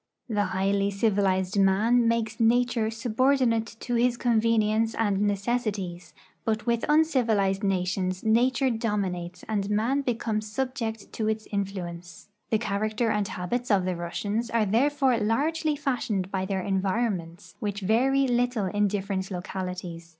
The 0.27 0.45
highly 0.45 0.89
civilized 0.89 1.59
man 1.59 2.07
makes 2.07 2.39
nature 2.39 2.89
subordinate 2.89 3.67
to 3.81 3.93
his 3.93 4.17
12 4.17 4.17
RUSSIA 4.17 4.17
IX 4.17 4.23
EUROPE 4.23 4.33
convenience 4.63 4.95
and 4.95 5.21
necessities, 5.21 6.15
but 6.43 6.65
with 6.65 6.85
uncivilized 6.89 7.63
nations 7.63 8.23
nature 8.23 8.71
dominates 8.71 9.45
and 9.47 9.69
man 9.69 10.01
becomes 10.01 10.51
subject 10.51 11.13
to 11.13 11.27
its 11.27 11.47
influence. 11.51 12.29
The 12.49 12.57
char 12.57 12.79
acter 12.79 13.11
and 13.11 13.27
habits 13.27 13.69
of 13.69 13.85
the 13.85 13.95
Russians 13.95 14.49
are 14.49 14.65
therefore 14.65 15.19
largely 15.19 15.75
fashioned 15.75 16.31
by 16.31 16.45
their 16.45 16.61
environments, 16.61 17.53
which 17.59 17.81
vary 17.81 18.27
little 18.27 18.65
in 18.65 18.87
different 18.87 19.29
localities. 19.29 20.09